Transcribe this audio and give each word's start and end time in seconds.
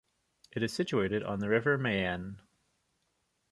It 0.51 0.63
is 0.63 0.73
situated 0.73 1.21
on 1.21 1.41
the 1.41 1.47
river 1.49 1.77
Mayenne. 1.77 2.41